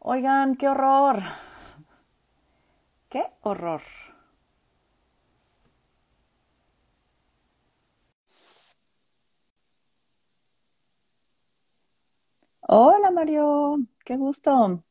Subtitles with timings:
[0.00, 1.22] Oigan, qué horror.
[3.10, 3.82] Qué horror.
[12.60, 14.84] Hola Mario, qué gusto.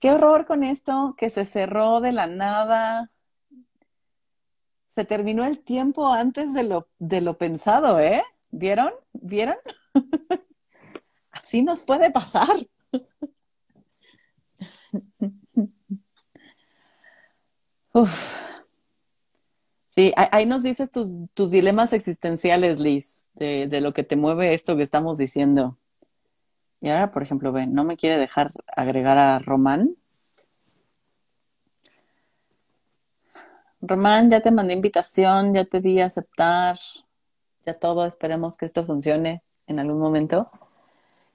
[0.00, 3.10] Qué horror con esto que se cerró de la nada.
[4.90, 8.22] Se terminó el tiempo antes de lo, de lo pensado, ¿eh?
[8.50, 8.92] ¿Vieron?
[9.12, 9.56] ¿Vieron?
[11.30, 12.68] Así nos puede pasar.
[17.92, 18.48] Uf.
[19.88, 24.84] Sí, ahí nos dices tus, dilemas existenciales, Liz, de, lo que te mueve esto que
[24.84, 25.76] estamos diciendo.
[26.80, 29.96] Y ahora, por ejemplo, ven, no me quiere dejar agregar a Román.
[33.80, 36.76] Román, ya te mandé invitación, ya te di a aceptar,
[37.66, 40.48] ya todo, esperemos que esto funcione en algún momento.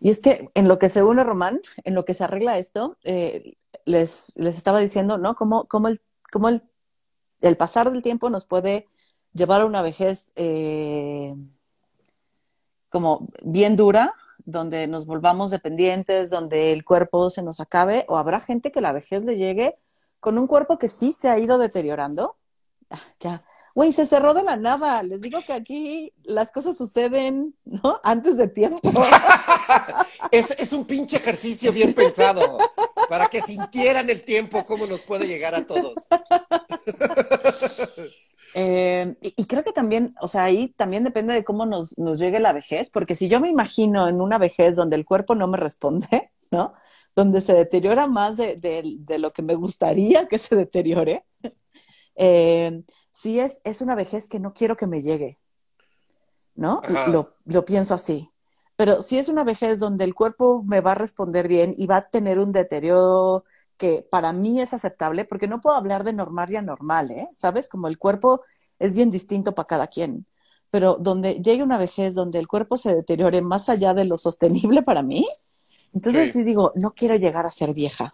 [0.03, 2.97] Y es que en lo que se une Román, en lo que se arregla esto,
[3.05, 5.33] eh, les, les estaba diciendo, ¿no?
[5.37, 6.61] Cómo, cómo el, cómo el,
[7.39, 8.85] el pasar del tiempo nos puede
[9.31, 11.33] llevar a una vejez eh,
[12.89, 18.41] como bien dura, donde nos volvamos dependientes, donde el cuerpo se nos acabe, o habrá
[18.41, 19.77] gente que la vejez le llegue
[20.19, 22.35] con un cuerpo que sí se ha ido deteriorando.
[23.21, 25.03] Ya, güey, se cerró de la nada.
[25.03, 27.99] Les digo que aquí las cosas suceden, ¿no?
[28.03, 28.79] Antes de tiempo.
[30.31, 32.57] Es, es un pinche ejercicio bien pensado
[33.07, 35.93] para que sintieran el tiempo, cómo nos puede llegar a todos.
[38.55, 42.19] Eh, y, y creo que también, o sea, ahí también depende de cómo nos, nos
[42.19, 45.47] llegue la vejez, porque si yo me imagino en una vejez donde el cuerpo no
[45.47, 46.73] me responde, ¿no?
[47.15, 51.25] Donde se deteriora más de, de- de lo que me gustaría que se deteriore,
[52.15, 52.83] eh,
[53.13, 55.39] sí es, es una vejez que no quiero que me llegue,
[56.55, 56.81] ¿no?
[57.05, 58.29] Lo, lo pienso así.
[58.75, 61.97] Pero si es una vejez donde el cuerpo me va a responder bien y va
[61.97, 63.45] a tener un deterioro
[63.77, 67.29] que para mí es aceptable, porque no puedo hablar de normal y anormal, ¿eh?
[67.33, 67.69] ¿Sabes?
[67.69, 68.41] Como el cuerpo
[68.79, 70.25] es bien distinto para cada quien.
[70.69, 74.81] Pero donde llegue una vejez donde el cuerpo se deteriore más allá de lo sostenible
[74.83, 75.25] para mí,
[75.93, 76.39] entonces Sí.
[76.39, 78.13] sí digo, no quiero llegar a ser vieja.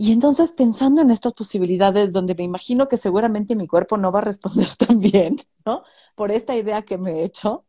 [0.00, 4.20] Y entonces pensando en estas posibilidades donde me imagino que seguramente mi cuerpo no va
[4.20, 5.36] a responder tan bien,
[5.66, 5.82] ¿no?
[6.14, 7.64] Por esta idea que me he hecho,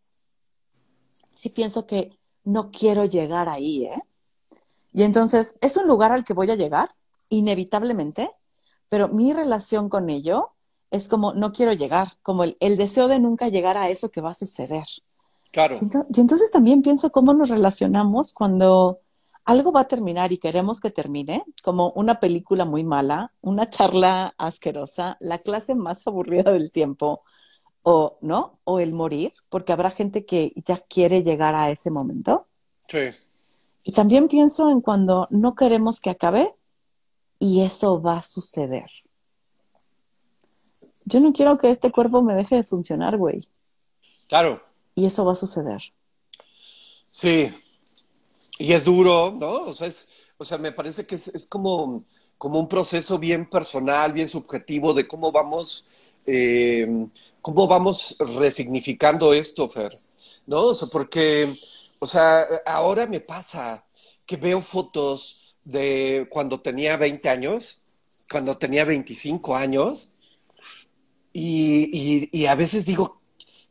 [1.33, 4.01] sí pienso que no quiero llegar ahí, ¿eh?
[4.93, 6.89] Y entonces es un lugar al que voy a llegar,
[7.29, 8.29] inevitablemente,
[8.89, 10.51] pero mi relación con ello
[10.91, 14.21] es como no quiero llegar, como el, el deseo de nunca llegar a eso que
[14.21, 14.85] va a suceder.
[15.51, 15.77] Claro.
[15.77, 18.97] Y ento- y entonces también pienso cómo nos relacionamos cuando
[19.45, 24.33] algo va a terminar y queremos que termine, como una película muy mala, una charla
[24.37, 27.19] asquerosa, la clase más aburrida del tiempo,
[27.81, 32.45] o no, o el morir, porque habrá gente que ya quiere llegar a ese momento.
[32.77, 33.09] Sí.
[33.85, 36.53] Y también pienso en cuando no queremos que acabe
[37.39, 38.85] y eso va a suceder.
[41.05, 43.39] Yo no quiero que este cuerpo me deje de funcionar, güey,
[44.27, 44.61] Claro.
[44.95, 45.81] y eso va a suceder.
[47.05, 47.51] Sí.
[48.59, 49.61] Y es duro, ¿no?
[49.61, 49.89] O sea,
[50.37, 52.03] o sea, me parece que es, es como,
[52.37, 55.85] como un proceso bien personal, bien subjetivo de cómo vamos,
[56.25, 56.85] eh,
[57.41, 59.93] cómo vamos resignificando esto, Fer,
[60.45, 60.65] ¿no?
[60.67, 61.55] O sea, porque,
[61.99, 63.85] o sea, ahora me pasa
[64.27, 67.81] que veo fotos de cuando tenía 20 años,
[68.29, 70.09] cuando tenía 25 años,
[71.31, 71.89] y,
[72.33, 73.21] y, y a veces digo,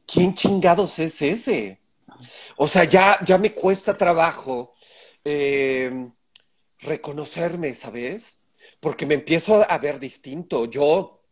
[0.07, 1.79] ¿quién chingados es ese?
[2.57, 4.75] O sea, ya, ya me cuesta trabajo
[5.31, 6.11] eh,
[6.79, 8.39] reconocerme, ¿sabes?
[8.81, 10.65] Porque me empiezo a ver distinto.
[10.67, 11.23] Yo,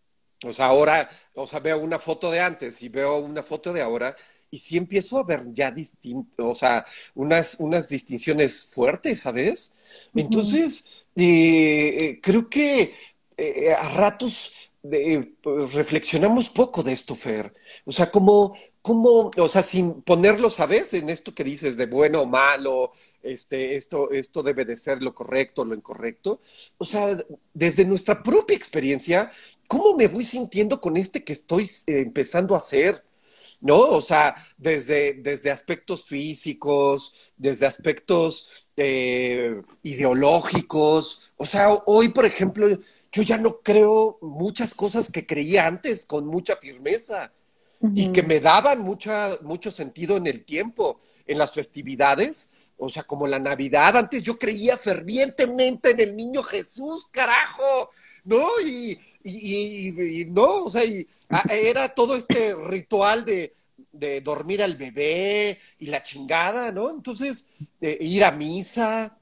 [0.44, 3.82] o sea, ahora, o sea, veo una foto de antes y veo una foto de
[3.82, 4.16] ahora
[4.50, 6.84] y sí empiezo a ver ya distinto, o sea,
[7.14, 9.74] unas, unas distinciones fuertes, ¿sabes?
[10.14, 12.94] Entonces, eh, eh, creo que
[13.36, 17.54] eh, a ratos eh, pues, reflexionamos poco de esto, Fer.
[17.84, 20.92] O sea, como, como, o sea, sin ponerlo, ¿sabes?
[20.94, 22.92] En esto que dices de bueno o malo,
[23.22, 26.40] este, esto, esto debe de ser lo correcto, lo incorrecto.
[26.78, 27.16] O sea,
[27.54, 29.30] desde nuestra propia experiencia,
[29.66, 33.02] ¿cómo me voy sintiendo con este que estoy eh, empezando a hacer?
[33.60, 33.78] ¿No?
[33.78, 41.30] O sea, desde, desde aspectos físicos, desde aspectos eh, ideológicos.
[41.36, 42.78] O sea, hoy, por ejemplo,
[43.16, 47.32] yo ya no creo muchas cosas que creía antes con mucha firmeza
[47.94, 53.04] y que me daban mucha, mucho sentido en el tiempo, en las festividades, o sea,
[53.04, 53.96] como la Navidad.
[53.96, 57.90] Antes yo creía fervientemente en el niño Jesús, carajo,
[58.24, 58.44] ¿no?
[58.64, 63.54] Y, y, y- y no, o sea, y, ah, era todo este ritual de,
[63.92, 66.90] de dormir al bebé y la chingada, ¿no?
[66.90, 67.46] Entonces,
[67.80, 69.18] eh, ir a misa.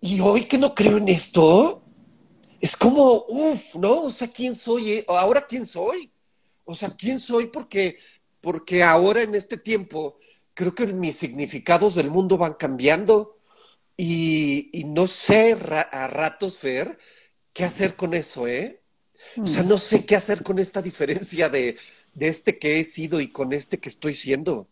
[0.00, 1.82] y hoy que no creo en esto,
[2.64, 4.02] es como, uff, ¿no?
[4.04, 4.92] O sea, ¿quién soy?
[4.92, 5.04] eh?
[5.08, 6.10] Ahora, ¿quién soy?
[6.64, 7.46] O sea, ¿quién soy?
[7.48, 7.98] Porque,
[8.40, 10.18] porque ahora en este tiempo
[10.54, 13.36] creo que mis significados del mundo van cambiando
[13.96, 16.98] y, y no sé ra- a ratos, Fer,
[17.52, 18.82] qué hacer con eso, ¿eh?
[19.44, 21.78] O sea, Mm, no sé qué hacer con esta diferencia de,
[22.14, 24.68] de este que he sido y con este que estoy siendo.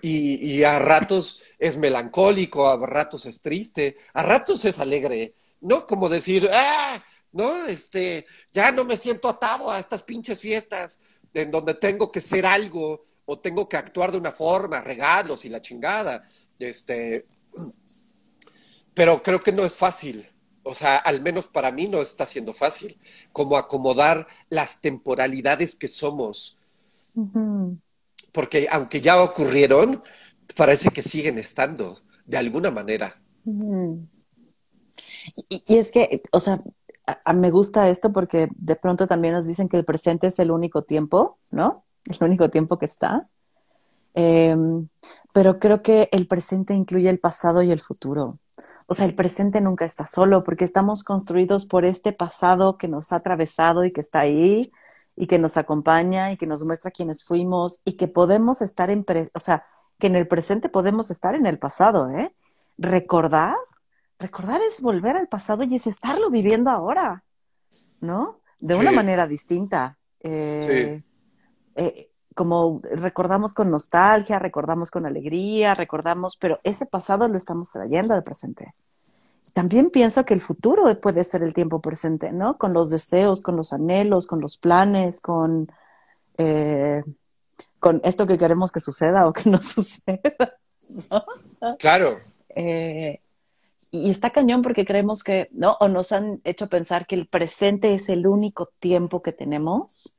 [0.00, 5.86] Y, y a ratos es melancólico, a ratos es triste, a ratos es alegre, ¿no?
[5.86, 7.02] Como decir, ah,
[7.34, 10.98] no, este, ya no me siento atado a estas pinches fiestas
[11.34, 15.48] en donde tengo que ser algo o tengo que actuar de una forma, regalos y
[15.48, 16.28] la chingada.
[16.58, 17.24] Este,
[18.94, 20.28] pero creo que no es fácil.
[20.62, 22.98] O sea, al menos para mí no está siendo fácil.
[23.32, 26.58] Como acomodar las temporalidades que somos.
[28.32, 30.02] Porque aunque ya ocurrieron,
[30.54, 33.20] parece que siguen estando, de alguna manera.
[35.48, 36.60] y es que, o sea,
[37.06, 40.38] a- a- me gusta esto porque de pronto también nos dicen que el presente es
[40.38, 41.84] el único tiempo, ¿no?
[42.06, 43.28] El único tiempo que está.
[44.14, 44.88] Em,
[45.32, 48.34] pero creo que el presente incluye el pasado y el futuro.
[48.86, 53.12] O sea, el presente nunca está solo porque estamos construidos por este pasado que nos
[53.12, 54.70] ha atravesado y que está ahí
[55.16, 59.04] y que nos acompaña y que nos muestra quiénes fuimos y que podemos estar en,
[59.04, 59.64] pre- o sea,
[59.98, 62.34] que en el presente podemos estar en el pasado, ¿eh?
[62.78, 63.54] Recordar,
[64.18, 67.24] recordar es volver al pasado y es estarlo viviendo ahora,
[68.00, 68.40] ¿no?
[68.60, 69.98] De una manera distinta.
[70.20, 71.02] sí, Eh,
[71.76, 78.14] eh, como recordamos con nostalgia, recordamos con alegría, recordamos, pero ese pasado lo estamos trayendo
[78.14, 78.74] al presente.
[79.52, 82.58] También pienso que el futuro puede ser el tiempo presente, ¿no?
[82.58, 85.70] Con los deseos, con los anhelos, con los planes, con,
[86.38, 87.04] eh,
[87.78, 90.58] con esto que queremos que suceda o que no suceda,
[91.10, 91.24] ¿no?
[91.78, 92.18] claro.
[92.48, 93.20] Eh,
[93.98, 95.76] y está cañón porque creemos que, ¿no?
[95.80, 100.16] O nos han hecho pensar que el presente es el único tiempo que tenemos.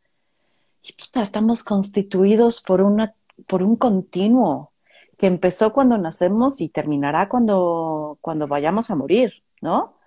[0.81, 3.15] Y puta, estamos constituidos por una,
[3.47, 4.71] por un continuo
[5.17, 9.97] que empezó cuando nacemos y terminará cuando, cuando vayamos a morir, ¿no?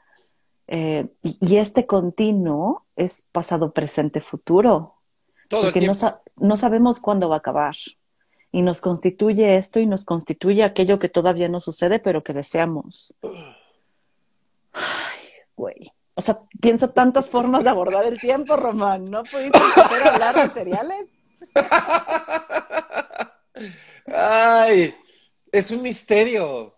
[0.67, 4.95] Eh, y, y este continuo es pasado, presente, futuro,
[5.49, 5.95] Todo porque no, tiempo.
[5.95, 7.75] sa- no sabemos cuándo va a acabar.
[8.53, 13.19] Y nos constituye esto y nos constituye aquello que todavía no sucede, pero que deseamos.
[15.59, 15.93] Güey.
[16.15, 19.11] O sea, pienso tantas formas de abordar el tiempo, Román.
[19.11, 21.09] ¿No pudiste escoger hablar de cereales?
[24.07, 24.95] Ay,
[25.51, 26.77] es un misterio.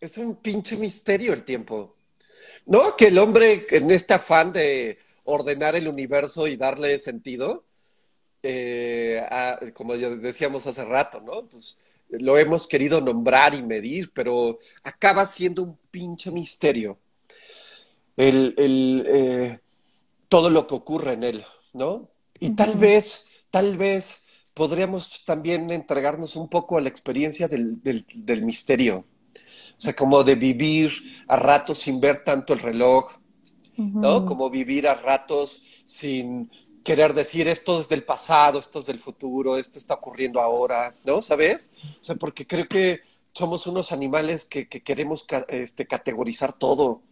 [0.00, 1.94] Es un pinche misterio el tiempo.
[2.66, 2.96] ¿No?
[2.96, 7.64] Que el hombre en este afán de ordenar el universo y darle sentido,
[8.42, 9.24] eh,
[9.72, 11.46] como ya decíamos hace rato, ¿no?
[11.46, 16.98] Pues lo hemos querido nombrar y medir, pero acaba siendo un pinche misterio
[18.16, 19.60] el, el, eh,
[20.28, 22.10] todo lo que ocurre en él, ¿no?
[22.40, 24.24] Y tal vez, tal vez
[24.54, 29.06] podríamos también entregarnos un poco a la experiencia del, del, del misterio.
[29.78, 30.92] O sea, como de vivir
[31.28, 33.12] a ratos sin ver tanto el reloj,
[34.00, 34.24] ¿no?
[34.24, 36.50] Como vivir a ratos sin
[36.84, 41.22] querer decir esto es del pasado, esto es del futuro, esto está ocurriendo ahora, ¿no?
[41.22, 41.72] ¿Sabes?
[42.00, 43.00] O sea, porque creo que
[43.32, 47.02] somos unos animales que, que queremos ca- este, categorizar todo.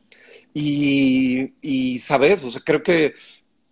[0.55, 2.43] Y, y, ¿sabes?
[2.45, 3.15] O sea, creo que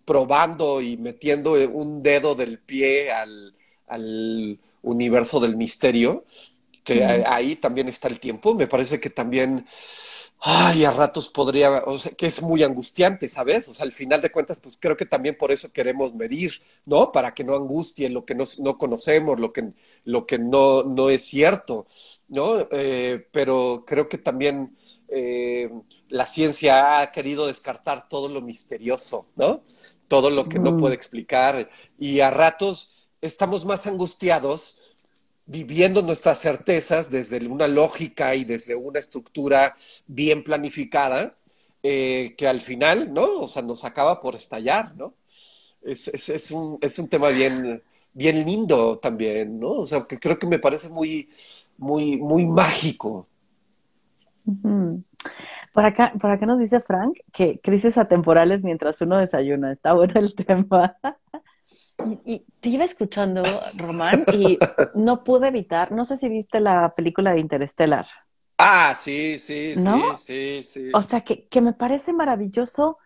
[0.04, 3.54] probando y metiendo un dedo del pie al,
[3.87, 6.25] al universo del misterio,
[6.85, 9.66] que ahí también está el tiempo, me parece que también
[10.40, 13.68] Ay, a ratos podría, o sea, que es muy angustiante, ¿sabes?
[13.68, 17.11] O sea, al final de cuentas, pues creo que también por eso queremos medir, ¿no?
[17.11, 19.73] Para que no angustie lo que no, no conocemos, lo que,
[20.04, 21.87] lo que no, no es cierto,
[22.28, 22.68] ¿no?
[22.71, 24.76] Eh, pero creo que también
[25.09, 25.71] eh,
[26.09, 29.62] la ciencia ha querido descartar todo lo misterioso, ¿no?
[30.09, 31.69] Todo lo que no puede Mm, explicar.
[31.99, 34.79] Y a ratos estamos más angustiados
[35.47, 41.37] viviendo nuestras certezas desde una lógica y desde una estructura bien planificada,
[41.83, 43.25] eh, que al final, ¿no?
[43.41, 45.15] O sea, nos acaba por estallar, ¿no?
[45.83, 49.73] Es, es, es un, es un tema bien, bien lindo también, ¿no?
[49.73, 51.29] O sea, que creo que me parece muy,
[51.79, 53.27] muy, muy mágico.
[55.73, 59.73] Por acá, por acá nos dice Frank que crisis atemporales mientras uno desayuna.
[59.73, 60.97] Está bueno el tema.
[62.05, 63.43] Y, y te iba escuchando,
[63.76, 64.59] Román, y
[64.95, 68.07] no pude evitar, no sé si viste la película de Interstellar,
[68.59, 70.14] Ah, sí, sí, sí, ¿no?
[70.17, 70.90] sí, sí.
[70.93, 72.99] O sea, que, que me parece maravilloso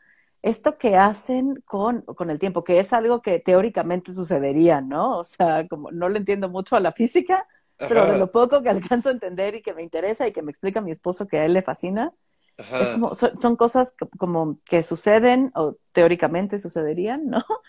[0.43, 5.19] esto que hacen con, con el tiempo, que es algo que teóricamente sucedería, ¿no?
[5.19, 7.47] O sea, como no le entiendo mucho a la física,
[7.89, 10.51] pero de lo poco que alcanzo a entender y que me interesa y que me
[10.51, 12.13] explica mi esposo que a él le fascina,
[12.57, 17.45] Es como, son, cosas como que suceden o teóricamente sucederían, ¿no?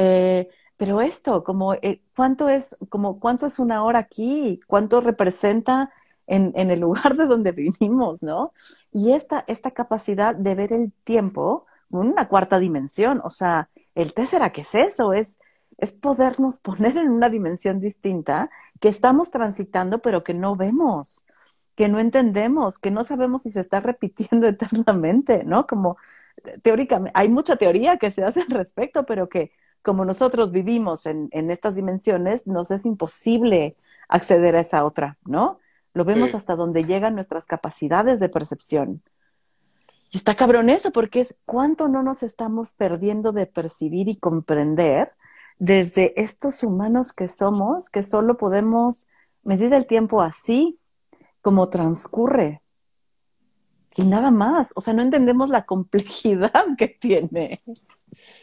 [0.00, 5.90] Eh, pero esto, como eh, cuánto es, como cuánto es una hora aquí, cuánto representa
[6.28, 8.52] en, en, el lugar de donde vivimos, ¿no?
[8.92, 14.54] Y esta, esta capacidad de ver el tiempo, una cuarta dimensión, o sea, el Tesseract,
[14.54, 15.12] ¿qué es eso?
[15.12, 15.38] Es,
[15.78, 21.24] es podernos poner en una dimensión distinta que estamos transitando, pero que no vemos,
[21.74, 25.66] que no entendemos, que no sabemos si se está repitiendo eternamente, ¿no?
[25.66, 25.96] Como
[26.62, 31.28] teóricamente, hay mucha teoría que se hace al respecto, pero que como nosotros vivimos en,
[31.32, 33.76] en estas dimensiones, nos es imposible
[34.08, 35.58] acceder a esa otra, ¿no?
[35.94, 39.02] Lo vemos hasta donde llegan nuestras capacidades de percepción.
[40.10, 45.12] Y está cabrón eso, porque es cuánto no nos estamos perdiendo de percibir y comprender
[45.58, 49.06] desde estos humanos que somos, que solo podemos
[49.42, 50.78] medir el tiempo así,
[51.40, 52.62] como transcurre.
[53.96, 57.62] Y nada más, o sea, no entendemos la complejidad que tiene.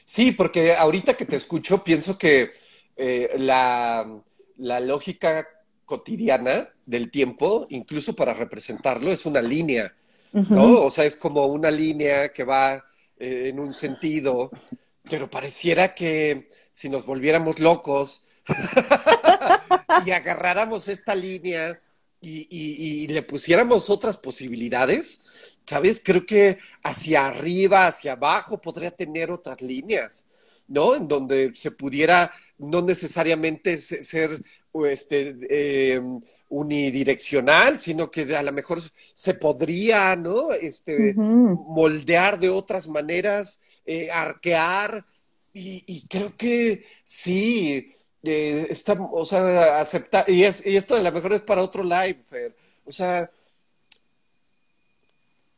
[0.04, 2.52] Sí, porque ahorita que te escucho, pienso que
[2.96, 4.22] eh, la,
[4.58, 5.48] la lógica
[5.86, 9.94] cotidiana del tiempo, incluso para representarlo, es una línea,
[10.32, 10.82] ¿no?
[10.82, 12.84] O sea, es como una línea que va
[13.18, 14.52] eh, en un sentido,
[15.04, 18.22] pero pareciera que si nos volviéramos locos
[20.06, 21.80] y agarráramos esta línea
[22.20, 25.22] y, le pusiéramos otras posibilidades,
[25.66, 26.02] ¿sabes?
[26.04, 30.26] Creo que hacia arriba, hacia abajo podría tener otras líneas.
[30.68, 30.96] ¿no?
[30.96, 34.44] En donde se pudiera no necesariamente ser
[34.86, 36.02] este, eh,
[36.50, 38.82] unidireccional, sino que a lo mejor
[39.14, 40.52] se podría, ¿no?
[40.52, 45.06] Este, moldear de otras maneras, eh, arquear,
[45.58, 51.34] y, creo que sí, eh, está, o sea, aceptar, y, y esto a lo mejor
[51.34, 53.30] es para otro live, Fer, o sea,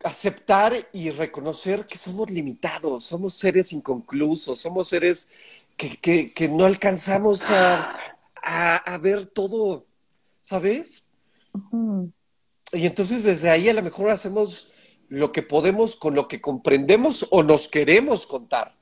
[0.03, 5.29] aceptar y reconocer que somos limitados, somos seres inconclusos, somos seres
[5.75, 7.93] que, no alcanzamos a,
[9.01, 9.85] ver todo,
[10.41, 11.03] ¿sabes?
[12.71, 14.71] Y entonces desde ahí a lo mejor hacemos
[15.09, 18.76] lo que podemos con lo que comprendemos o nos queremos contar,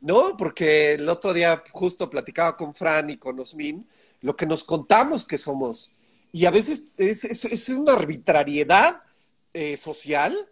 [0.00, 0.36] ¿no?
[0.36, 3.86] Porque el otro día justo platicaba con Fran y con Osmin
[4.20, 5.92] lo que nos contamos que somos.
[6.32, 9.02] Y a veces es, una arbitrariedad
[9.54, 10.48] eh, social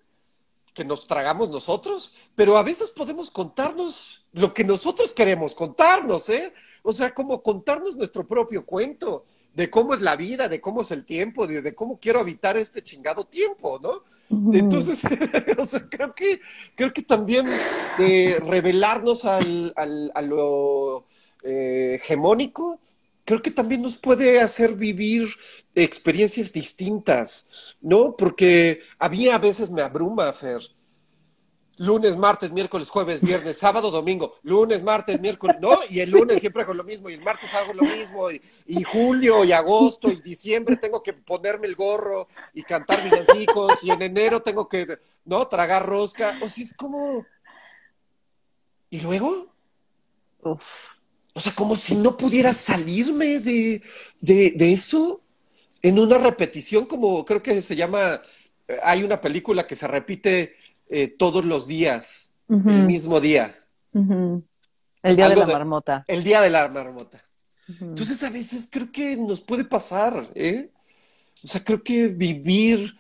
[0.73, 6.53] que nos tragamos nosotros, pero a veces podemos contarnos lo que nosotros queremos contarnos, ¿eh?
[6.83, 9.25] O sea, como contarnos nuestro propio cuento
[9.55, 12.83] de cómo es la vida, de cómo es el tiempo, de, cómo quiero habitar este
[12.83, 14.03] chingado tiempo, ¿no?
[14.31, 15.03] Entonces,
[15.91, 16.41] creo que,
[16.75, 17.47] creo que también
[17.97, 21.07] revelarnos al, al, a lo
[21.43, 22.81] eh, hegemónico,
[23.25, 25.29] creo que también nos puede hacer vivir
[25.75, 27.47] experiencias distintas,
[27.81, 28.17] ¿no?
[28.17, 30.61] Porque a mí a veces me abruma, Fer.
[31.77, 34.37] Lunes, martes, miércoles, jueves, viernes, sábado, domingo.
[34.43, 35.77] Lunes, martes, miércoles, ¿no?
[35.91, 39.45] Y el lunes siempre hago lo mismo, y el martes hago lo mismo, y, julio,
[39.45, 44.41] y agosto, y diciembre tengo que ponerme el gorro y cantar villancicos, y en enero
[44.41, 45.47] tengo que, ¿no?
[45.49, 46.39] Tragar rosca.
[46.43, 47.27] O sea, es como.
[48.91, 49.53] ¿Y luego?
[50.43, 50.63] Uf.
[51.35, 53.83] O sea, como si no pudiera salirme de,
[54.73, 55.21] eso
[55.83, 58.23] en una repetición, como creo que se llama,
[58.69, 60.55] eh, hay una película que se repite
[60.89, 63.55] eh, todos los días, el mismo día.
[63.93, 66.05] El día de la marmota.
[66.07, 67.25] El día de la marmota.
[67.81, 70.71] Entonces a veces creo que nos puede pasar, ¿eh?
[71.43, 72.97] O sea, creo que vivir,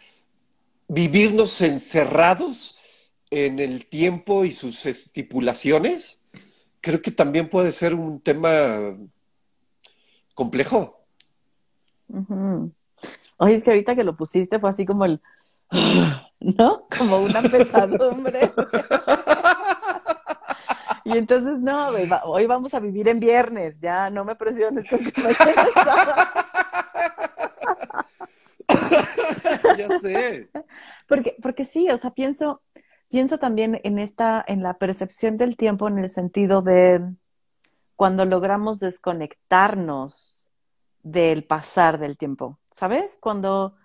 [0.88, 2.76] vivirnos encerrados
[3.30, 6.20] en el tiempo y sus estipulaciones,
[6.80, 8.96] creo que también puede ser un tema
[10.34, 11.00] complejo.
[13.38, 15.20] Oye, es que ahorita que lo pusiste fue así como el,
[16.44, 16.86] ¿no?
[16.96, 18.52] Como una pesadumbre.
[21.04, 21.88] y entonces, no,
[22.24, 25.12] hoy vamos a vivir en viernes, ya no me presiones con que
[29.78, 30.50] ya sé.
[31.08, 32.60] Porque, porque sí, o sea, pienso,
[33.08, 37.00] pienso también en esta, en la percepción del tiempo en el sentido de
[37.96, 40.52] cuando logramos desconectarnos
[41.02, 43.16] del pasar del tiempo, ¿sabes?
[43.20, 43.76] Cuando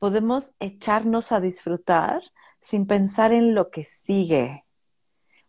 [0.00, 2.22] podemos echarnos a disfrutar
[2.60, 4.64] sin pensar en lo que sigue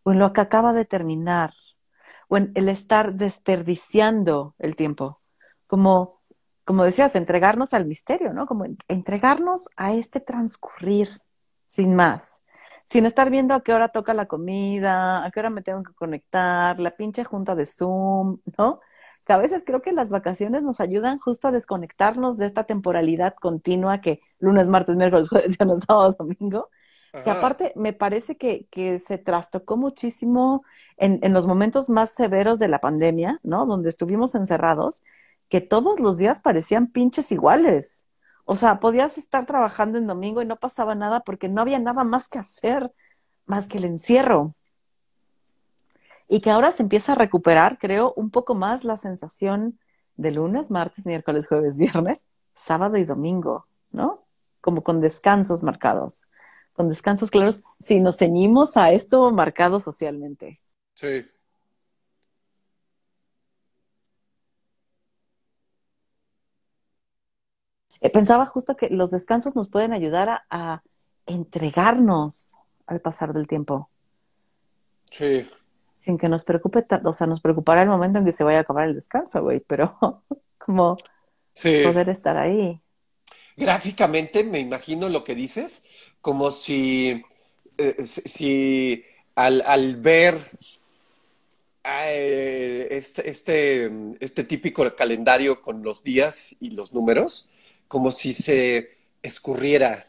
[0.04, 1.52] o en lo que acaba de terminar
[2.28, 5.20] o en el estar desperdiciando el tiempo.
[5.66, 6.22] Como,
[6.66, 8.46] como decías, entregarnos al misterio, ¿no?
[8.46, 11.22] Como entregarnos a este transcurrir
[11.68, 12.46] sin más
[12.92, 15.94] sin estar viendo a qué hora toca la comida, a qué hora me tengo que
[15.94, 18.82] conectar, la pinche junta de Zoom, ¿no?
[19.32, 23.34] Que a veces creo que las vacaciones nos ayudan justo a desconectarnos de esta temporalidad
[23.36, 26.70] continua que lunes, martes, miércoles, jueves, viernes, sábado, domingo,
[27.14, 30.66] que aparte me parece que, que se trastocó muchísimo
[30.98, 33.66] en, en, los momentos más severos de la pandemia, ¿no?
[33.66, 35.02] Donde estuvimos encerrados,
[35.48, 38.08] que todos los días parecían pinches iguales.
[38.44, 42.04] O sea, podías estar trabajando en domingo y no pasaba nada porque no había nada
[42.04, 42.92] más que hacer,
[43.46, 44.56] más que el encierro.
[46.32, 49.80] Y que ahora se empieza a recuperar, creo, un poco más la sensación
[50.16, 54.24] de lunes, martes, miércoles, jueves, viernes, sábado y domingo, ¿no?
[54.62, 56.30] Como con descansos marcados
[56.74, 60.62] con descansos claros, si nos ceñimos a esto marcado socialmente.
[60.96, 61.26] Sí.
[68.00, 70.82] Eh, pensaba justo que los descansos nos pueden ayudar a, a
[71.28, 72.56] entregarnos
[72.88, 73.90] al pasar del tiempo.
[75.12, 75.46] Sí.
[76.02, 78.62] Sin que nos preocupe, o sea, nos preocupará el momento en que se vaya a
[78.62, 79.98] acabar el descanso, güey, pero
[80.60, 81.04] como
[81.54, 81.70] Sí.
[81.82, 82.82] poder estar ahí.
[83.58, 85.84] Gráficamente me imagino lo que dices,
[86.22, 87.22] como si,
[87.78, 89.04] eh, si
[89.36, 90.40] al, al ver
[91.84, 97.50] eh, este, este, este típico calendario con los días y los números,
[97.88, 98.92] como si se
[99.24, 100.06] escurriera,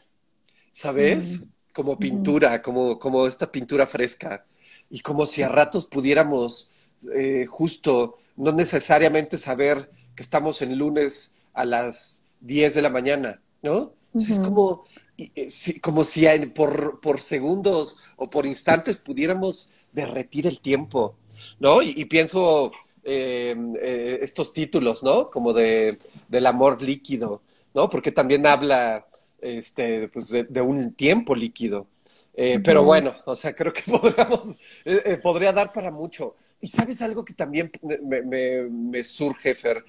[0.73, 1.41] ¿sabes?
[1.41, 4.45] Mm, Como pintura, como, como esta pintura fresca.
[4.93, 6.71] Y como si a ratos pudiéramos
[7.15, 13.41] eh, justo no necesariamente saber que estamos en lunes a las 10 de la mañana,
[13.63, 13.93] ¿no?
[14.25, 14.83] Es como,
[15.17, 21.17] eh, si- como si por, por segundos o por instantes pudiéramos derretir el tiempo,
[21.59, 21.81] ¿no?
[21.81, 22.71] Y, y pienso
[23.03, 25.25] eh, eh, estos títulos, ¿no?
[25.27, 25.97] Como de,
[26.27, 27.41] del amor líquido,
[27.73, 27.89] ¿no?
[27.89, 29.07] Porque también habla
[29.41, 31.87] este, pues de, de un tiempo líquido.
[32.35, 36.35] Eh, pero bueno, o sea, creo que podríamos, eh, eh, podría dar para mucho.
[36.59, 39.83] Y sabes algo que también me, me- me surge, Fer,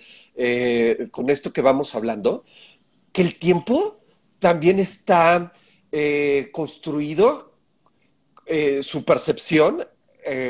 [1.12, 2.44] con esto que vamos hablando,
[3.12, 4.00] que el tiempo
[4.40, 5.48] también está
[6.52, 7.54] construido,
[8.82, 9.86] su percepción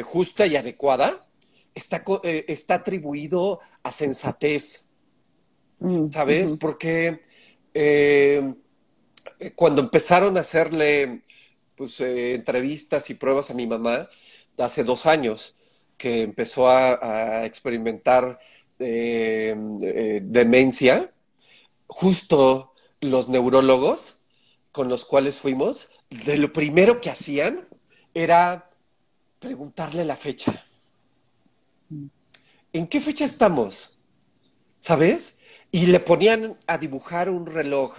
[0.05, 1.27] justa y adecuada,
[1.75, 4.89] está, está atribuido a sensatez,
[5.81, 6.53] Mm, ¿sabes?
[6.55, 7.21] Porque
[9.55, 11.23] cuando empezaron a hacerle
[11.77, 14.09] pues, eh, entrevistas y pruebas a mi mamá,
[14.59, 15.57] hace dos años,
[15.97, 18.39] que empezó a, a experimentar
[18.79, 21.13] eh, eh, demencia,
[21.87, 24.21] justo los neurólogos
[24.73, 27.69] con los cuales fuimos, de lo primero que hacían
[28.13, 28.69] era
[29.39, 30.65] preguntarle la fecha.
[31.89, 32.07] mm,
[32.73, 33.97] ¿En qué fecha estamos?
[34.81, 35.39] ¿Sabes?
[35.71, 37.97] Y le ponían a dibujar un reloj,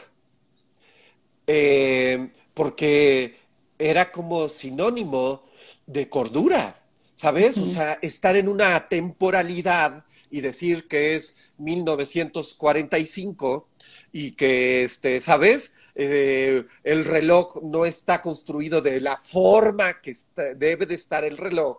[1.48, 3.38] eh, porque
[3.80, 5.44] era como sinónimo
[5.86, 6.82] de cordura,
[7.14, 7.58] ¿sabes?
[7.58, 13.68] O sea, estar en una temporalidad y decir que es 1945
[14.12, 15.74] y que, este, ¿sabes?
[15.96, 21.38] Eh, el reloj no está construido de la forma que está- debe de estar el
[21.38, 21.78] reloj,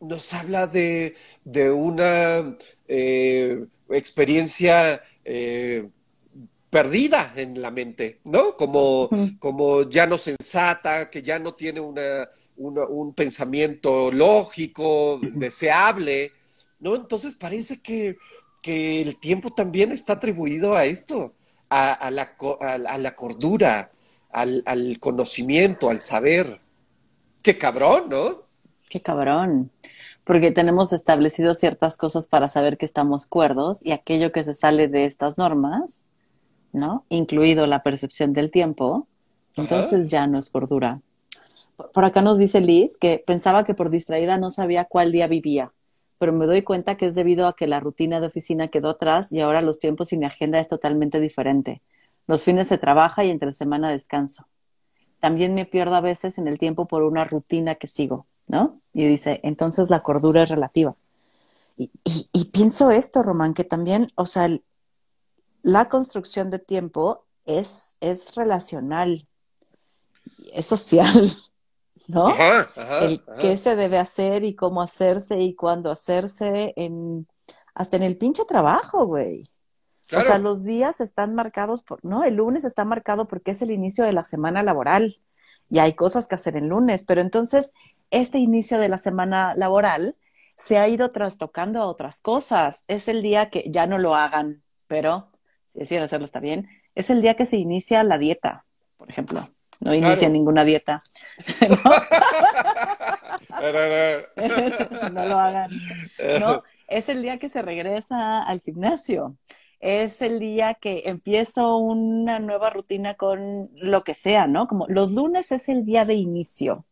[0.00, 2.56] nos habla de, de una
[2.88, 5.88] eh, experiencia eh,
[6.70, 8.56] perdida en la mente, ¿no?
[8.56, 16.32] Como, como ya no sensata, que ya no tiene una, una- un pensamiento lógico, deseable,
[16.80, 16.94] ¿no?
[16.96, 18.16] Entonces parece que,
[18.62, 21.34] que el tiempo también está atribuido a esto,
[21.68, 23.90] a, a la, a, a la cordura,
[24.30, 26.58] al, al conocimiento, al saber.
[27.42, 28.40] Qué cabrón, ¿no?
[28.88, 29.70] Qué cabrón.
[30.24, 34.88] Porque tenemos establecido ciertas cosas para saber que estamos cuerdos y aquello que se sale
[34.88, 36.10] de estas normas,
[36.76, 37.04] ¿no?
[37.08, 39.08] Incluido la percepción del tiempo,
[39.56, 39.62] Ajá.
[39.62, 41.00] entonces ya no es cordura.
[41.76, 45.26] Por por acá nos dice Liz que pensaba que por distraída no sabía cuál día
[45.26, 45.72] vivía,
[46.18, 49.32] pero me doy cuenta que es debido a que la rutina de oficina quedó atrás
[49.32, 51.82] y ahora los tiempos y mi agenda es totalmente diferente.
[52.26, 54.46] Los fines se trabaja y entre semana descanso.
[55.20, 58.80] También me pierdo a veces en el tiempo por una rutina que sigo, ¿no?
[58.94, 60.96] Y dice, entonces la cordura es relativa.
[61.76, 64.62] Y, y- y pienso esto, Román, que también, o sea, el-
[65.66, 69.26] la construcción de tiempo es, es relacional,
[70.52, 71.12] es social,
[72.06, 72.28] ¿no?
[72.28, 77.26] Ajá, ajá, El qué se debe hacer y cómo hacerse y cuándo hacerse, en,
[77.74, 79.42] hasta en el pinche trabajo, güey.
[80.16, 82.22] O sea, los días están marcados por, ¿no?
[82.22, 85.18] El lunes está marcado porque es el inicio de la semana laboral
[85.68, 87.72] y hay cosas que hacer el lunes, pero entonces
[88.12, 90.14] este inicio de la semana laboral
[90.56, 92.84] se ha ido trastocando a otras cosas.
[92.86, 95.32] Es el día que ya no lo hagan, pero
[95.76, 96.68] si deciden hacerlo está bien.
[96.94, 98.64] Es el día que se inicia la dieta,
[98.96, 99.48] por ejemplo.
[99.78, 100.32] No inicia Claro.
[100.32, 100.98] ninguna dieta,
[101.68, 101.76] ¿no?
[105.12, 105.70] No lo hagan,
[106.40, 106.62] ¿no?
[106.88, 109.36] Es el día que se regresa al gimnasio.
[109.80, 114.66] es el día que empiezo una nueva rutina con lo que sea, ¿no?
[114.66, 116.86] Como los lunes es el día de inicio.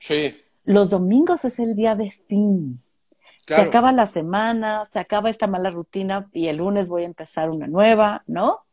[0.00, 0.34] Sí.
[0.64, 2.82] Los domingos es el día de fin.
[3.56, 7.50] Se acaba la semana, se acaba esta mala rutina y el lunes voy a empezar
[7.50, 8.64] una nueva, ¿no?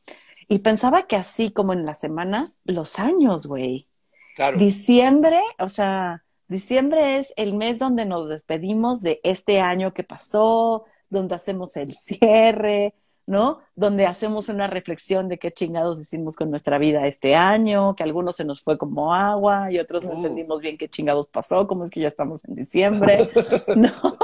[0.48, 3.88] Y pensaba que así como en las semanas, los años, güey.
[4.36, 4.58] Claro.
[4.58, 10.86] Diciembre, o sea, diciembre es el mes donde nos despedimos de este año que pasó,
[11.10, 12.94] donde hacemos el cierre,
[13.28, 13.60] ¿no?
[13.76, 18.38] Donde hacemos una reflexión de qué chingados hicimos con nuestra vida este año, que algunos
[18.38, 20.16] se nos fue como agua y otros no mm.
[20.18, 23.28] entendimos bien qué chingados pasó, cómo es que ya estamos en diciembre,
[23.76, 24.18] ¿no?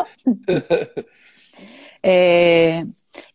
[2.01, 2.83] Eh,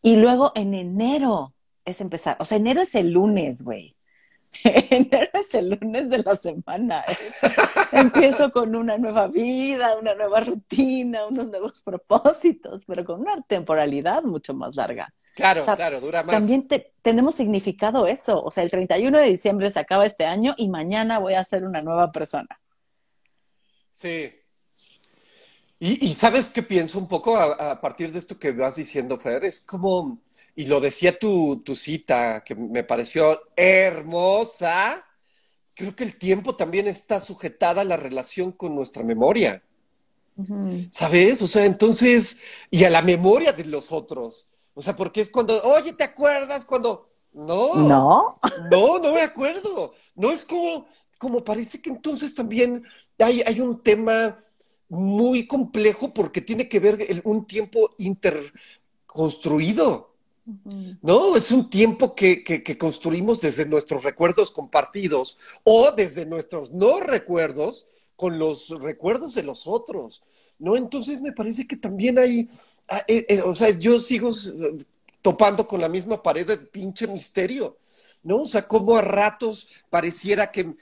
[0.02, 1.54] y luego en enero
[1.84, 3.94] es empezar, o sea, enero es el lunes, güey.
[4.64, 7.04] Enero es el lunes de la semana.
[7.92, 14.22] Empiezo con una nueva vida, una nueva rutina, unos nuevos propósitos, pero con una temporalidad
[14.22, 15.12] mucho más larga.
[15.38, 16.34] Claro, claro, dura más.
[16.34, 16.66] También
[17.00, 18.42] tenemos significado eso.
[18.42, 21.62] O sea, el 31 de diciembre se acaba este año y mañana voy a ser
[21.62, 22.60] una nueva persona.
[23.92, 24.32] Sí.
[25.78, 29.60] Y, sabes qué pienso un poco a, partir de esto que vas diciendo, Fer, es
[29.60, 30.18] como,
[30.56, 35.04] y lo decía tu, tu cita, que me pareció hermosa,
[35.76, 39.62] creo que el tiempo también está sujetada a la relación con nuestra memoria.
[40.90, 41.42] ¿Sabes?
[41.42, 42.38] O sea, entonces,
[42.72, 44.48] y a la memoria de los otros.
[44.78, 47.08] O sea, porque es cuando, oye, ¿te acuerdas cuando...
[47.32, 48.38] No, no,
[48.70, 49.92] no, no me acuerdo.
[50.14, 50.86] No es como,
[51.18, 52.84] como parece que entonces también
[53.18, 54.38] hay, hay un tema
[54.88, 60.14] muy complejo porque tiene que ver un tiempo interconstruido.
[61.02, 67.00] No, es un tiempo que, que, construimos desde nuestros recuerdos compartidos o desde nuestros no
[67.00, 70.22] recuerdos con los recuerdos de los otros.
[70.60, 70.76] ¿No?
[70.76, 72.48] Entonces me parece que también hay,
[73.06, 74.30] eh, eh, o sea, yo sigo
[75.20, 77.76] topando con la misma pared de pinche misterio,
[78.22, 78.42] ¿no?
[78.42, 80.74] O sea, como a ratos pareciera que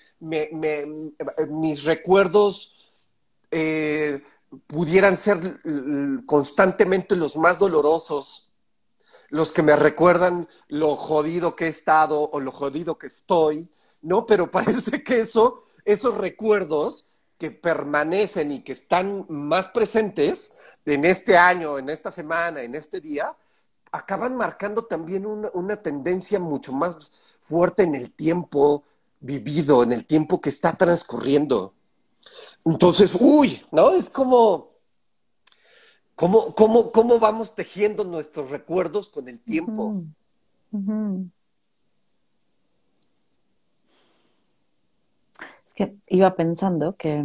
[1.48, 2.76] mis recuerdos
[3.50, 4.22] eh,
[4.66, 5.60] pudieran ser
[6.26, 8.52] constantemente los más dolorosos,
[9.28, 13.68] los que me recuerdan lo jodido que he estado o lo jodido que estoy,
[14.00, 14.26] ¿no?
[14.26, 20.54] Pero parece que eso, esos recuerdos que permanecen y que están más presentes,
[20.86, 23.34] en este año, en esta semana, en este día,
[23.90, 28.84] acaban marcando también una, tendencia mucho más fuerte en el tiempo
[29.20, 31.74] vivido, en el tiempo que está transcurriendo.
[32.64, 33.90] Entonces, uy, ¿no?
[33.92, 34.70] Es como,
[36.14, 40.02] ¿cómo, cómo, cómo vamos tejiendo nuestros recuerdos con el tiempo?
[45.66, 47.24] Es que iba pensando que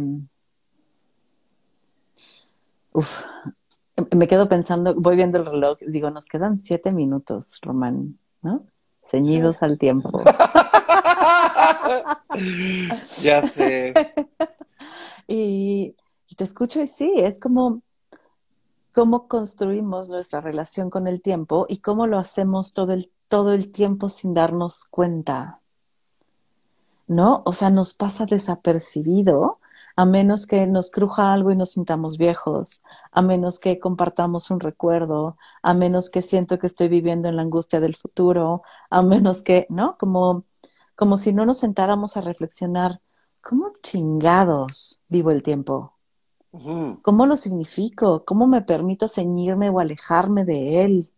[2.92, 3.24] Uf,
[4.14, 8.66] me quedo pensando, voy viendo el reloj, digo, nos quedan siete minutos, Román, ¿no?
[9.02, 10.22] Ceñidos al tiempo.
[13.22, 13.94] ya sé.
[15.26, 15.96] y,
[16.36, 17.82] te escucho y sí, es como
[18.94, 23.70] cómo construimos nuestra relación con el tiempo y cómo lo hacemos todo el, todo el
[23.70, 25.60] tiempo sin darnos cuenta.
[27.06, 27.42] ¿No?
[27.44, 29.58] O sea, nos pasa desapercibido
[29.96, 34.60] a menos que nos cruja algo y nos sintamos viejos, a menos que compartamos un
[34.60, 39.42] recuerdo, a menos que siento que estoy viviendo en la angustia del futuro, a menos
[39.42, 39.96] que, ¿no?
[39.98, 40.44] Como,
[40.96, 43.00] como si no nos sentáramos a reflexionar,
[43.40, 45.94] ¿cómo chingados vivo el tiempo?
[47.02, 48.24] ¿Cómo lo significo?
[48.24, 51.12] ¿Cómo me permito ceñirme o alejarme de él?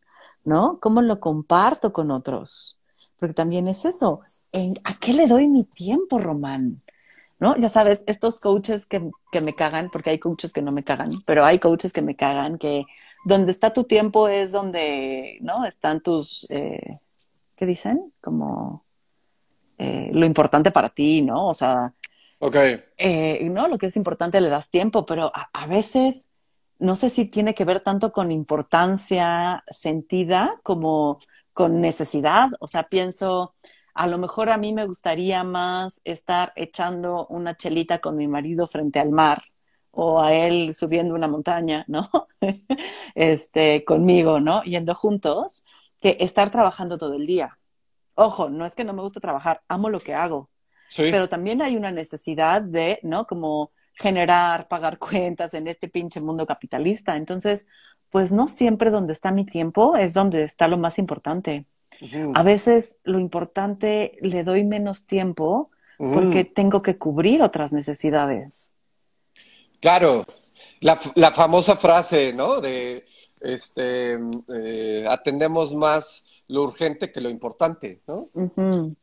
[0.44, 0.78] ¿No?
[0.80, 2.80] ¿Cómo lo comparto con otros?
[3.18, 4.20] Porque también es eso.
[4.84, 6.83] ¿A qué le doy mi tiempo, Román?
[7.38, 7.56] ¿No?
[7.56, 9.00] Ya sabes, estos coaches que,
[9.40, 12.58] me cagan, porque hay coaches que no me cagan, pero hay coaches que me cagan,
[12.58, 12.84] que
[13.24, 15.64] donde está tu tiempo es donde, ¿no?
[15.64, 17.00] Están tus, eh,
[17.56, 18.12] ¿qué dicen?
[18.20, 18.84] Como
[19.78, 21.48] eh, lo importante para ti, ¿no?
[21.48, 21.92] O sea,
[22.38, 22.82] okay.
[22.96, 23.68] Eh, ¿no?
[23.68, 26.28] Lo que es importante le das tiempo, pero a, a veces
[26.78, 31.18] no sé si tiene que ver tanto con importancia sentida como
[31.52, 32.50] con necesidad.
[32.60, 33.54] O sea, pienso,
[33.94, 38.66] a lo mejor a mí me gustaría más estar echando una chelita con mi marido
[38.66, 39.44] frente al mar
[39.92, 42.10] o a él subiendo una montaña, ¿no?
[43.14, 44.62] este, conmigo, ¿no?
[44.64, 45.64] Yendo juntos,
[46.00, 47.50] que estar trabajando todo el día.
[48.14, 50.50] Ojo, no es que no me guste trabajar, amo lo que hago.
[50.96, 53.26] Pero también hay una necesidad de, ¿no?
[53.26, 57.16] Como generar, pagar cuentas en este pinche mundo capitalista.
[57.16, 57.66] Entonces,
[58.10, 61.66] pues no siempre donde está mi tiempo es donde está lo más importante.
[62.34, 68.76] A veces lo importante le doy menos tiempo porque tengo que cubrir otras necesidades.
[69.80, 70.24] Claro,
[70.80, 70.96] la,
[71.30, 72.60] famosa frase, ¿no?
[72.60, 73.04] De,
[73.40, 74.18] este,
[74.54, 78.28] eh, atendemos más lo urgente que lo importante, ¿no?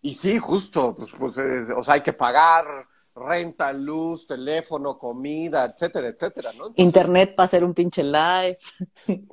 [0.01, 2.65] Y sí, justo, pues, pues es- o sea, hay que pagar
[3.15, 6.67] renta, luz, teléfono, comida, etcétera, etcétera, ¿no?
[6.67, 8.57] Entonces, Internet para hacer un pinche live.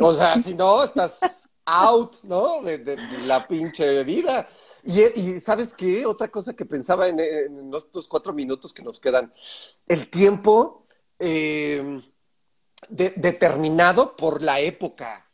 [0.01, 2.63] O sea, si no, estás out, ¿no?
[2.63, 4.49] De, de la pinche vida.
[4.85, 6.07] Y, ¿sabes qué?
[6.07, 7.21] Otra cosa que pensaba en,
[7.75, 9.33] estos cuatro minutos que nos quedan.
[9.87, 10.87] El tiempo
[11.19, 12.01] eh,
[12.89, 15.31] de- determinado por la época.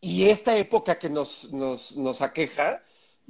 [0.00, 2.82] Y esta época que nos, nos, nos aqueja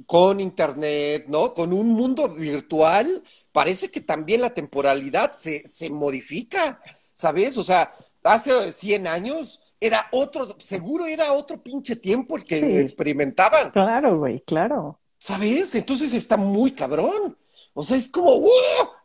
[0.05, 1.53] con internet, ¿no?
[1.53, 6.81] Con un mundo virtual, parece que también la temporalidad se, se modifica,
[7.13, 7.57] ¿sabes?
[7.57, 12.77] O sea, hace 100 años era otro, seguro era otro pinche tiempo el que Sí.
[12.77, 14.99] experimentaban, Claro, güey, claro.
[15.17, 15.73] ¿sabes?
[15.75, 17.35] Entonces está muy cabrón.
[17.73, 18.49] O sea, es como, ¡uh!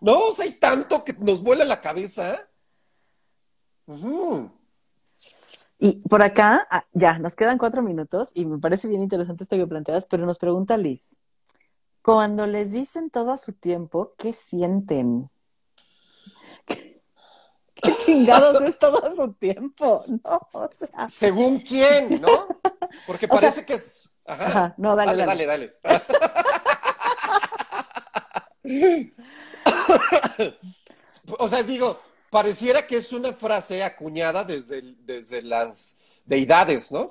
[0.01, 0.19] ¿no?
[0.19, 2.49] O sea, hay tanto que nos vuela la cabeza.
[5.79, 9.57] Y por acá, ah, ya, nos quedan cuatro minutos y me parece bien interesante esto
[9.57, 11.19] que planteas, pero nos pregunta Liz,
[12.03, 15.31] cuando les dicen todo a su tiempo, ¿qué sienten?
[18.07, 20.05] ¿Qué, qué chingados es todo su tiempo?
[20.07, 22.47] No, o sea, Según quién, ¿no?
[23.07, 24.11] Porque O sea- parece que es.
[24.25, 24.47] Ajá.
[24.47, 25.47] Ajá, no, dale, dale, dale.
[25.47, 26.07] dale, dale.
[31.38, 37.07] o sea, digo, pareciera que es una frase acuñada desde, desde las deidades, ¿no?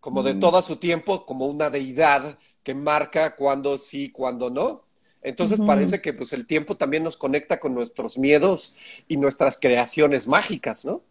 [0.00, 0.40] Como de Mm.
[0.40, 4.82] todo su tiempo, como una deidad que marca cuándo sí, cuándo no.
[5.26, 8.76] Entonces parece que pues el tiempo también nos conecta con nuestros miedos
[9.08, 11.02] y nuestras creaciones mágicas, ¿no?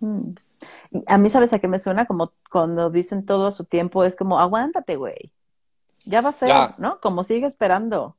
[0.00, 0.30] mm.
[0.90, 2.04] Y a mí, ¿sabes a qué me suena?
[2.04, 5.32] Como cuando dicen todo a su tiempo, es como, aguántate, güey.
[6.04, 6.74] Ya va a ser, Ya.
[6.78, 6.98] ¿no?
[7.00, 8.16] Como sigue esperando.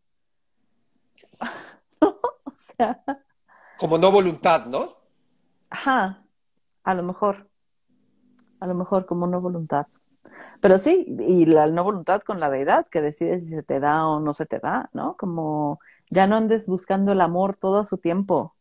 [2.01, 3.03] O sea,
[3.77, 4.95] Como no voluntad, ¿no?
[5.69, 6.23] Ajá,
[6.83, 7.49] a lo mejor,
[8.59, 9.87] a lo mejor como no voluntad.
[10.61, 14.07] Pero sí, y la no voluntad con la deidad, que decide si se te da
[14.07, 15.15] o no se te da, ¿no?
[15.17, 18.55] Como ya no andes buscando el amor todo a su tiempo.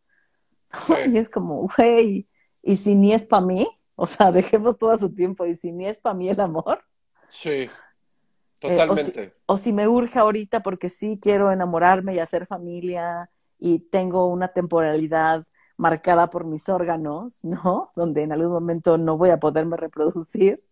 [0.72, 0.94] Sí.
[1.12, 2.28] Y es como, güey,
[2.62, 3.68] ¿y si ni es para mí?
[3.96, 6.84] O sea, dejemos todo a su tiempo, ¿y si ni es para mí el amor?
[7.28, 7.66] Sí,
[8.62, 9.34] Eh, totalmente.
[9.46, 14.48] O si me urge ahorita porque sí quiero enamorarme y hacer familia y tengo una
[14.48, 17.92] temporalidad marcada por mis órganos, ¿no?
[17.96, 20.62] Donde en algún momento no voy a poderme reproducir.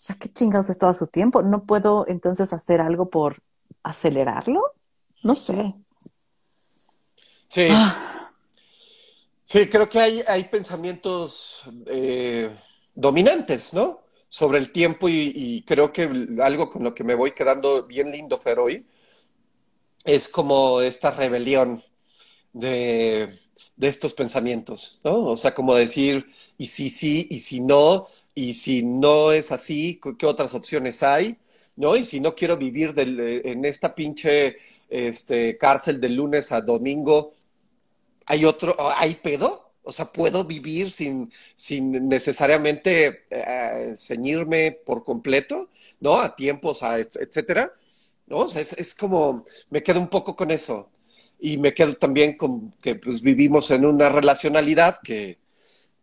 [0.00, 1.42] O sea, ¿qué chingados es todo a su tiempo?
[1.42, 3.42] ¿No puedo entonces hacer algo por
[3.82, 4.62] acelerarlo?
[5.22, 5.74] No sé.
[7.46, 8.32] Sí, Ah,
[9.44, 12.56] sí, creo que hay, hay pensamientos eh,
[12.94, 14.00] dominantes, ¿no?
[14.28, 16.08] Sobre el tiempo y, y creo que
[16.42, 18.86] algo con lo que me voy quedando bien lindo, Fer, hoy,
[20.04, 21.82] es como esta rebelión
[22.52, 23.38] de,
[23.76, 25.18] de estos pensamientos, ¿no?
[25.26, 26.26] O sea, como decir,
[26.58, 28.08] y si sí, y si no,
[28.42, 31.36] y si no es así, ¿qué otras opciones hay?
[31.76, 31.96] ¿No?
[31.96, 34.56] Y si no quiero vivir del- en esta pinche
[34.88, 37.34] este, cárcel de lunes a domingo,
[38.26, 39.72] ¿hay otro, hay pedo?
[39.82, 46.16] O sea, ¿puedo vivir sin, sin necesariamente eh, ceñirme por completo, ¿no?
[46.20, 47.72] A tiempos, a et- etcétera,
[48.26, 48.38] ¿no?
[48.40, 50.88] O sea, es, es como, me quedo un poco con eso.
[51.40, 55.38] Y me quedo también con que pues vivimos en una relacionalidad que,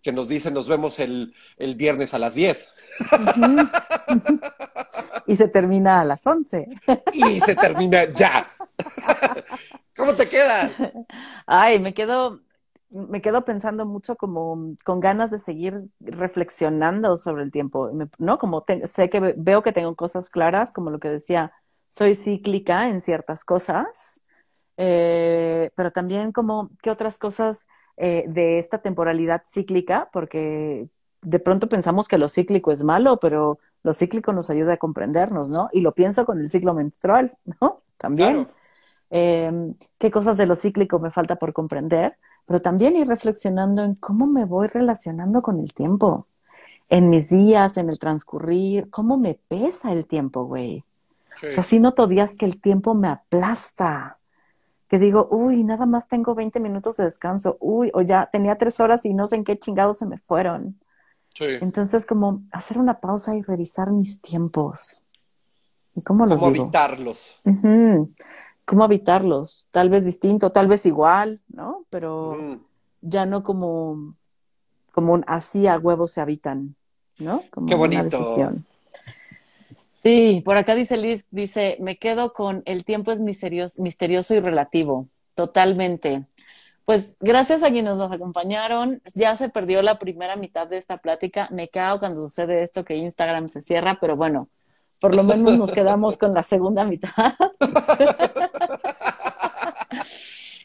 [0.01, 2.69] que nos dice nos vemos el, el viernes a las 10
[3.11, 3.69] ujú.
[5.27, 6.67] Y se termina a las 11.
[7.13, 8.47] y se termina ya.
[9.95, 10.71] ¿Cómo te quedas?
[11.45, 12.41] Ay, me quedo,
[12.89, 18.37] me quedo pensando mucho como con ganas de seguir reflexionando sobre el tiempo, ¿no?
[18.37, 21.51] Como te- sé que ve- veo que tengo cosas claras, como lo que decía,
[21.87, 24.21] soy cíclica en ciertas cosas,
[24.77, 30.89] eh, pero también como qué otras cosas eh, de esta temporalidad cíclica, porque
[31.21, 35.49] de pronto pensamos que lo cíclico es malo, pero lo cíclico nos ayuda a comprendernos,
[35.49, 35.67] ¿no?
[35.71, 37.81] Y lo pienso con el ciclo menstrual, ¿no?
[37.97, 38.53] También Claro.
[39.09, 39.51] eh,
[39.97, 44.27] qué cosas de lo cíclico me falta por comprender, pero también ir reflexionando en cómo
[44.27, 46.27] me voy relacionando con el tiempo,
[46.89, 50.85] en mis días, en el transcurrir, cómo me pesa el tiempo, güey.
[51.35, 51.47] Sí.
[51.47, 54.16] O sea, sí noto días que el tiempo me aplasta,
[54.87, 58.79] que digo, uy, nada más tengo 20 minutos de descanso, uy, o ya tenía tres
[58.79, 60.79] horas y no sé en qué chingados se me fueron.
[61.35, 61.45] Sí.
[61.61, 65.03] Entonces, como hacer una pausa y revisar mis tiempos.
[65.95, 67.39] ¿Y cómo los ¿Cómo evitarlos?
[68.65, 69.69] ¿Cómo habitarlos?
[69.71, 71.85] Tal vez distinto, tal vez igual, ¿no?
[71.89, 72.55] Pero Mm.
[73.01, 74.13] ya no como,
[74.93, 76.75] como un así a huevos se habitan,
[77.19, 77.43] ¿no?
[77.51, 78.03] Como Qué una bonito.
[78.03, 78.65] decisión.
[80.01, 84.39] Sí, por acá dice Liz, dice, me quedo con el tiempo es misterioso, misterioso y
[84.39, 86.25] relativo, totalmente.
[86.85, 91.49] Pues gracias a quienes nos acompañaron, ya se perdió la primera mitad de esta plática,
[91.51, 94.49] me cago cuando sucede esto que Instagram se cierra, pero bueno,
[95.01, 97.33] por lo menos nos quedamos con la segunda mitad.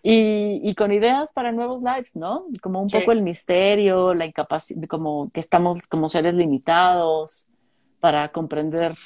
[0.03, 2.47] y, con ideas para nuevos lives, ¿no?
[2.61, 7.47] Como un poco el misterio, la incapacidad, como que estamos como seres limitados
[8.01, 8.97] para comprender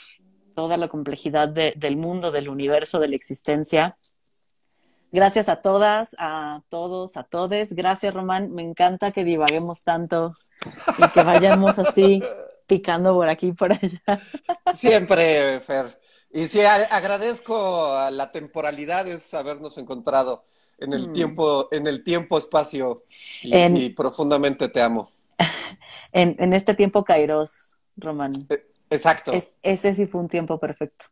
[0.56, 3.98] toda la complejidad del mundo, del universo, de la existencia.
[5.12, 7.74] Gracias a todas, a todos, a todes.
[7.74, 8.52] Gracias, Román.
[8.52, 10.34] Me encanta que divaguemos tanto
[10.98, 12.22] y que vayamos así
[12.66, 14.00] picando por aquí y por allá.
[14.74, 16.00] Siempre, Fer.
[16.32, 20.44] Y sí, agradezco a la temporalidad de habernos encontrado
[20.78, 21.12] en el mm.
[21.12, 23.04] tiempo, en el tiempo, espacio,
[23.42, 25.10] y, profundamente te amo.
[26.12, 28.32] En, este tiempo Kairos, Román.
[28.48, 29.32] Eh, exacto.
[29.62, 31.06] ese sí fue un tiempo perfecto.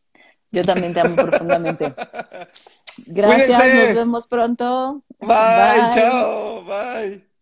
[0.52, 1.92] Yo también te amo profundamente.
[3.08, 5.02] Gracias, nos vemos pronto.
[5.20, 5.90] bye.
[5.92, 7.33] chao, bye.